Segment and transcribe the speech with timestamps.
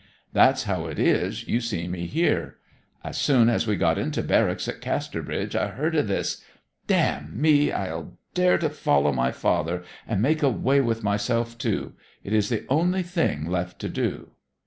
[0.33, 2.57] That's how it is you see me here.
[3.03, 6.43] As soon as we got into barracks at Casterbridge I heard o' this...
[6.87, 7.71] Damn me!
[7.71, 11.93] I'll dare to follow my father, and make away with myself, too.
[12.23, 14.29] It is the only thing left to do!'